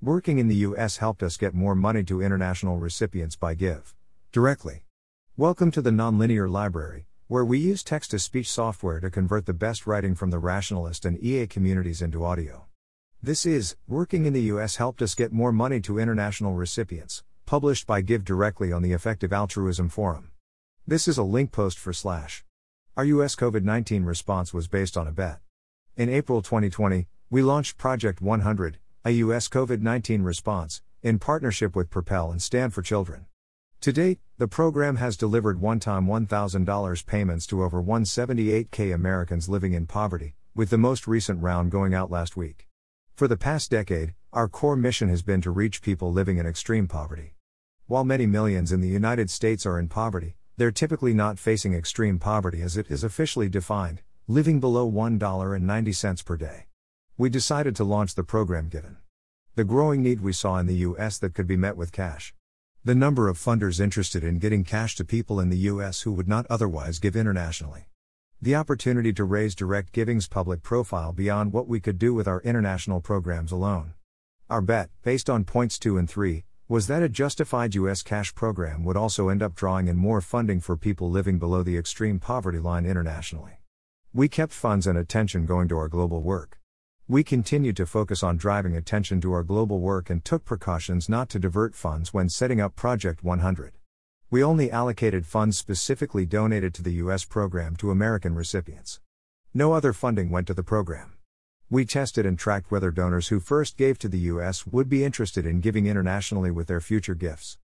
Working 0.00 0.38
in 0.38 0.46
the 0.46 0.54
US 0.54 0.98
helped 0.98 1.24
us 1.24 1.36
get 1.36 1.54
more 1.54 1.74
money 1.74 2.04
to 2.04 2.22
international 2.22 2.78
recipients 2.78 3.34
by 3.34 3.54
Give 3.54 3.96
directly. 4.30 4.84
Welcome 5.36 5.72
to 5.72 5.82
the 5.82 5.90
Nonlinear 5.90 6.48
Library, 6.48 7.06
where 7.26 7.44
we 7.44 7.58
use 7.58 7.82
text 7.82 8.12
to 8.12 8.20
speech 8.20 8.48
software 8.48 9.00
to 9.00 9.10
convert 9.10 9.46
the 9.46 9.52
best 9.52 9.88
writing 9.88 10.14
from 10.14 10.30
the 10.30 10.38
rationalist 10.38 11.04
and 11.04 11.20
EA 11.20 11.48
communities 11.48 12.00
into 12.00 12.24
audio. 12.24 12.66
This 13.20 13.44
is 13.44 13.74
Working 13.88 14.24
in 14.24 14.34
the 14.34 14.42
US 14.42 14.76
helped 14.76 15.02
us 15.02 15.16
get 15.16 15.32
more 15.32 15.50
money 15.50 15.80
to 15.80 15.98
international 15.98 16.54
recipients, 16.54 17.24
published 17.44 17.84
by 17.84 18.00
GiveDirectly 18.00 18.72
on 18.72 18.82
the 18.82 18.92
Effective 18.92 19.32
Altruism 19.32 19.88
Forum. 19.88 20.30
This 20.86 21.08
is 21.08 21.18
a 21.18 21.24
link 21.24 21.50
post 21.50 21.76
for 21.76 21.92
slash. 21.92 22.44
Our 22.96 23.04
US 23.04 23.34
COVID 23.34 23.64
19 23.64 24.04
response 24.04 24.54
was 24.54 24.68
based 24.68 24.96
on 24.96 25.08
a 25.08 25.12
bet. 25.12 25.40
In 25.96 26.08
April 26.08 26.40
2020, 26.40 27.08
we 27.30 27.42
launched 27.42 27.76
Project 27.76 28.22
100, 28.22 28.78
a 29.08 29.22
US 29.24 29.48
COVID 29.48 29.80
19 29.80 30.20
response, 30.20 30.82
in 31.02 31.18
partnership 31.18 31.74
with 31.74 31.88
Propel 31.88 32.30
and 32.30 32.42
Stand 32.42 32.74
for 32.74 32.82
Children. 32.82 33.24
To 33.80 33.90
date, 33.90 34.18
the 34.36 34.46
program 34.46 34.96
has 34.96 35.16
delivered 35.16 35.62
one 35.62 35.80
time 35.80 36.06
$1,000 36.06 37.06
payments 37.06 37.46
to 37.46 37.62
over 37.62 37.82
178K 37.82 38.92
Americans 38.92 39.48
living 39.48 39.72
in 39.72 39.86
poverty, 39.86 40.34
with 40.54 40.68
the 40.68 40.76
most 40.76 41.06
recent 41.06 41.42
round 41.42 41.70
going 41.70 41.94
out 41.94 42.10
last 42.10 42.36
week. 42.36 42.68
For 43.16 43.26
the 43.26 43.38
past 43.38 43.70
decade, 43.70 44.12
our 44.34 44.46
core 44.46 44.76
mission 44.76 45.08
has 45.08 45.22
been 45.22 45.40
to 45.40 45.50
reach 45.50 45.80
people 45.80 46.12
living 46.12 46.36
in 46.36 46.46
extreme 46.46 46.86
poverty. 46.86 47.32
While 47.86 48.04
many 48.04 48.26
millions 48.26 48.72
in 48.72 48.82
the 48.82 48.88
United 48.88 49.30
States 49.30 49.64
are 49.64 49.78
in 49.78 49.88
poverty, 49.88 50.34
they're 50.58 50.70
typically 50.70 51.14
not 51.14 51.38
facing 51.38 51.72
extreme 51.72 52.18
poverty 52.18 52.60
as 52.60 52.76
it 52.76 52.90
is 52.90 53.02
officially 53.02 53.48
defined, 53.48 54.02
living 54.26 54.60
below 54.60 54.86
$1.90 54.86 56.24
per 56.26 56.36
day. 56.36 56.67
We 57.20 57.28
decided 57.28 57.74
to 57.74 57.82
launch 57.82 58.14
the 58.14 58.22
program 58.22 58.68
given 58.68 58.98
the 59.56 59.64
growing 59.64 60.04
need 60.04 60.20
we 60.20 60.32
saw 60.32 60.58
in 60.58 60.66
the 60.66 60.86
US 60.86 61.18
that 61.18 61.34
could 61.34 61.48
be 61.48 61.56
met 61.56 61.76
with 61.76 61.90
cash. 61.90 62.32
The 62.84 62.94
number 62.94 63.26
of 63.26 63.36
funders 63.36 63.80
interested 63.80 64.22
in 64.22 64.38
getting 64.38 64.62
cash 64.62 64.94
to 64.94 65.04
people 65.04 65.40
in 65.40 65.50
the 65.50 65.66
US 65.72 66.02
who 66.02 66.12
would 66.12 66.28
not 66.28 66.46
otherwise 66.48 67.00
give 67.00 67.16
internationally. 67.16 67.86
The 68.40 68.54
opportunity 68.54 69.12
to 69.14 69.24
raise 69.24 69.56
direct 69.56 69.90
giving's 69.90 70.28
public 70.28 70.62
profile 70.62 71.12
beyond 71.12 71.52
what 71.52 71.66
we 71.66 71.80
could 71.80 71.98
do 71.98 72.14
with 72.14 72.28
our 72.28 72.40
international 72.42 73.00
programs 73.00 73.50
alone. 73.50 73.94
Our 74.48 74.62
bet, 74.62 74.88
based 75.02 75.28
on 75.28 75.42
points 75.42 75.76
2 75.80 75.98
and 75.98 76.08
3, 76.08 76.44
was 76.68 76.86
that 76.86 77.02
a 77.02 77.08
justified 77.08 77.74
US 77.74 78.04
cash 78.04 78.32
program 78.32 78.84
would 78.84 78.96
also 78.96 79.28
end 79.28 79.42
up 79.42 79.56
drawing 79.56 79.88
in 79.88 79.96
more 79.96 80.20
funding 80.20 80.60
for 80.60 80.76
people 80.76 81.10
living 81.10 81.40
below 81.40 81.64
the 81.64 81.78
extreme 81.78 82.20
poverty 82.20 82.60
line 82.60 82.86
internationally. 82.86 83.58
We 84.14 84.28
kept 84.28 84.52
funds 84.52 84.86
and 84.86 84.96
attention 84.96 85.46
going 85.46 85.66
to 85.66 85.78
our 85.78 85.88
global 85.88 86.22
work. 86.22 86.58
We 87.10 87.24
continued 87.24 87.74
to 87.78 87.86
focus 87.86 88.22
on 88.22 88.36
driving 88.36 88.76
attention 88.76 89.22
to 89.22 89.32
our 89.32 89.42
global 89.42 89.80
work 89.80 90.10
and 90.10 90.22
took 90.22 90.44
precautions 90.44 91.08
not 91.08 91.30
to 91.30 91.38
divert 91.38 91.74
funds 91.74 92.12
when 92.12 92.28
setting 92.28 92.60
up 92.60 92.76
Project 92.76 93.24
100. 93.24 93.72
We 94.28 94.44
only 94.44 94.70
allocated 94.70 95.24
funds 95.24 95.56
specifically 95.56 96.26
donated 96.26 96.74
to 96.74 96.82
the 96.82 96.92
U.S. 97.04 97.24
program 97.24 97.76
to 97.76 97.90
American 97.90 98.34
recipients. 98.34 99.00
No 99.54 99.72
other 99.72 99.94
funding 99.94 100.28
went 100.28 100.48
to 100.48 100.52
the 100.52 100.62
program. 100.62 101.14
We 101.70 101.86
tested 101.86 102.26
and 102.26 102.38
tracked 102.38 102.70
whether 102.70 102.90
donors 102.90 103.28
who 103.28 103.40
first 103.40 103.78
gave 103.78 103.98
to 104.00 104.08
the 104.08 104.28
U.S. 104.32 104.66
would 104.66 104.90
be 104.90 105.02
interested 105.02 105.46
in 105.46 105.62
giving 105.62 105.86
internationally 105.86 106.50
with 106.50 106.66
their 106.66 106.82
future 106.82 107.14
gifts. 107.14 107.56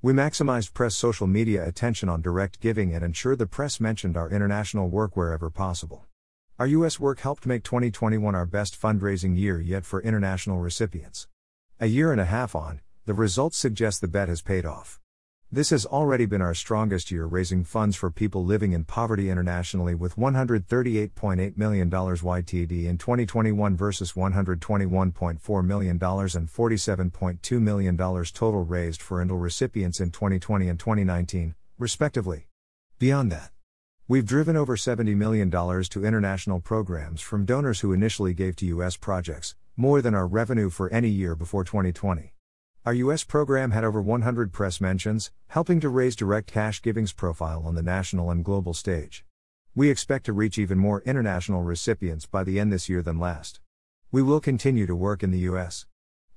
We 0.00 0.12
maximized 0.12 0.74
press 0.74 0.94
social 0.94 1.26
media 1.26 1.66
attention 1.66 2.08
on 2.08 2.22
direct 2.22 2.60
giving 2.60 2.94
and 2.94 3.04
ensured 3.04 3.40
the 3.40 3.48
press 3.48 3.80
mentioned 3.80 4.16
our 4.16 4.30
international 4.30 4.88
work 4.88 5.16
wherever 5.16 5.50
possible. 5.50 6.06
Our 6.62 6.68
U.S. 6.68 7.00
work 7.00 7.18
helped 7.18 7.44
make 7.44 7.64
2021 7.64 8.36
our 8.36 8.46
best 8.46 8.80
fundraising 8.80 9.36
year 9.36 9.60
yet 9.60 9.84
for 9.84 10.00
international 10.00 10.60
recipients. 10.60 11.26
A 11.80 11.86
year 11.86 12.12
and 12.12 12.20
a 12.20 12.24
half 12.24 12.54
on, 12.54 12.82
the 13.04 13.14
results 13.14 13.56
suggest 13.56 14.00
the 14.00 14.06
bet 14.06 14.28
has 14.28 14.42
paid 14.42 14.64
off. 14.64 15.00
This 15.50 15.70
has 15.70 15.84
already 15.84 16.24
been 16.24 16.40
our 16.40 16.54
strongest 16.54 17.10
year 17.10 17.26
raising 17.26 17.64
funds 17.64 17.96
for 17.96 18.12
people 18.12 18.44
living 18.44 18.70
in 18.74 18.84
poverty 18.84 19.28
internationally 19.28 19.96
with 19.96 20.14
$138.8 20.14 21.56
million 21.56 21.90
YTD 21.90 22.84
in 22.84 22.96
2021 22.96 23.76
versus 23.76 24.12
$121.4 24.12 25.64
million 25.64 25.90
and 25.90 26.00
$47.2 26.00 27.60
million 27.60 27.96
total 27.96 28.64
raised 28.64 29.02
for 29.02 29.18
INDL 29.18 29.42
recipients 29.42 29.98
in 29.98 30.12
2020 30.12 30.68
and 30.68 30.78
2019, 30.78 31.56
respectively. 31.76 32.46
Beyond 33.00 33.32
that, 33.32 33.50
We've 34.08 34.26
driven 34.26 34.56
over 34.56 34.74
$70 34.74 35.14
million 35.14 35.48
to 35.48 36.04
international 36.04 36.58
programs 36.60 37.20
from 37.20 37.44
donors 37.44 37.80
who 37.80 37.92
initially 37.92 38.34
gave 38.34 38.56
to 38.56 38.66
U.S. 38.66 38.96
projects, 38.96 39.54
more 39.76 40.02
than 40.02 40.12
our 40.12 40.26
revenue 40.26 40.70
for 40.70 40.92
any 40.92 41.08
year 41.08 41.36
before 41.36 41.62
2020. 41.62 42.34
Our 42.84 42.94
U.S. 42.94 43.22
program 43.22 43.70
had 43.70 43.84
over 43.84 44.02
100 44.02 44.52
press 44.52 44.80
mentions, 44.80 45.30
helping 45.46 45.78
to 45.78 45.88
raise 45.88 46.16
direct 46.16 46.48
cash 46.48 46.82
giving's 46.82 47.12
profile 47.12 47.62
on 47.64 47.76
the 47.76 47.82
national 47.82 48.28
and 48.32 48.44
global 48.44 48.74
stage. 48.74 49.24
We 49.72 49.88
expect 49.88 50.26
to 50.26 50.32
reach 50.32 50.58
even 50.58 50.78
more 50.78 51.02
international 51.02 51.62
recipients 51.62 52.26
by 52.26 52.42
the 52.42 52.58
end 52.58 52.72
this 52.72 52.88
year 52.88 53.02
than 53.02 53.20
last. 53.20 53.60
We 54.10 54.20
will 54.20 54.40
continue 54.40 54.86
to 54.88 54.96
work 54.96 55.22
in 55.22 55.30
the 55.30 55.46
U.S. 55.50 55.86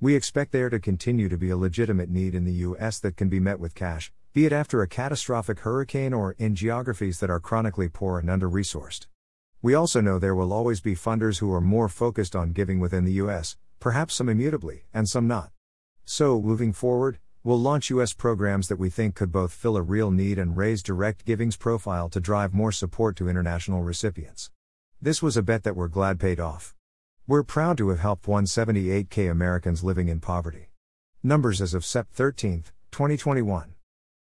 We 0.01 0.13
expect 0.13 0.51
there 0.51 0.69
to 0.69 0.77
continue 0.77 1.29
to 1.29 1.37
be 1.37 1.49
a 1.49 1.57
legitimate 1.57 2.09
need 2.09 2.35
in 2.35 2.43
the 2.43 2.51
U.S. 2.67 2.99
that 2.99 3.15
can 3.15 3.29
be 3.29 3.39
met 3.39 3.61
with 3.61 3.75
cash, 3.75 4.11
be 4.33 4.45
it 4.45 4.51
after 4.51 4.81
a 4.81 4.89
catastrophic 4.89 5.59
hurricane 5.59 6.13
or 6.13 6.35
in 6.37 6.53
geographies 6.53 7.21
that 7.21 7.29
are 7.29 7.39
chronically 7.39 7.87
poor 7.87 8.19
and 8.19 8.29
under 8.29 8.49
resourced. 8.49 9.07
We 9.61 9.73
also 9.73 10.01
know 10.01 10.19
there 10.19 10.35
will 10.35 10.51
always 10.51 10.81
be 10.81 10.95
funders 10.95 11.39
who 11.39 11.53
are 11.53 11.61
more 11.61 11.87
focused 11.87 12.35
on 12.35 12.51
giving 12.51 12.81
within 12.81 13.05
the 13.05 13.13
US, 13.13 13.55
perhaps 13.79 14.15
some 14.15 14.27
immutably, 14.27 14.83
and 14.93 15.07
some 15.07 15.29
not. 15.29 15.51
So, 16.03 16.41
moving 16.41 16.73
forward, 16.73 17.19
we'll 17.45 17.57
launch 17.57 17.89
US 17.91 18.11
programs 18.11 18.67
that 18.67 18.77
we 18.77 18.89
think 18.89 19.15
could 19.15 19.31
both 19.31 19.53
fill 19.53 19.77
a 19.77 19.81
real 19.81 20.11
need 20.11 20.37
and 20.37 20.57
raise 20.57 20.83
direct 20.83 21.23
giving's 21.23 21.55
profile 21.55 22.09
to 22.09 22.19
drive 22.19 22.53
more 22.53 22.73
support 22.73 23.15
to 23.15 23.29
international 23.29 23.81
recipients. 23.81 24.51
This 25.01 25.23
was 25.23 25.37
a 25.37 25.41
bet 25.41 25.63
that 25.63 25.77
we're 25.77 25.87
glad 25.87 26.19
paid 26.19 26.41
off. 26.41 26.75
We're 27.27 27.41
proud 27.41 27.79
to 27.79 27.89
have 27.89 28.01
helped 28.01 28.27
178k 28.27 29.31
Americans 29.31 29.83
living 29.83 30.09
in 30.09 30.19
poverty. 30.19 30.69
Numbers 31.23 31.59
as 31.59 31.73
of 31.73 31.81
Sept 31.81 32.09
13, 32.13 32.65
2021. 32.91 33.73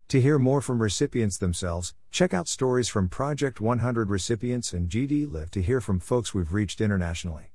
To 0.08 0.22
hear 0.22 0.40
more 0.40 0.62
from 0.62 0.82
recipients 0.82 1.38
themselves, 1.38 1.94
check 2.12 2.34
out 2.34 2.48
stories 2.48 2.88
from 2.88 3.10
Project 3.10 3.60
100 3.60 4.10
recipients 4.10 4.72
and 4.72 4.90
GD 4.90 5.30
Live 5.30 5.52
to 5.52 5.62
hear 5.62 5.82
from 5.82 6.00
folks 6.00 6.34
we've 6.34 6.54
reached 6.54 6.80
internationally. 6.80 7.52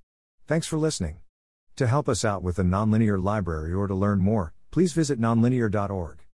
Thanks 0.46 0.66
for 0.66 0.76
listening. 0.76 1.20
To 1.76 1.86
help 1.86 2.10
us 2.10 2.26
out 2.26 2.42
with 2.42 2.56
the 2.56 2.62
Nonlinear 2.62 3.22
Library 3.22 3.72
or 3.72 3.86
to 3.86 3.94
learn 3.94 4.18
more, 4.18 4.52
please 4.70 4.92
visit 4.92 5.18
nonlinear.org. 5.18 6.27